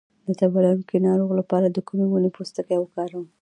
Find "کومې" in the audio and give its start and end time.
1.87-2.05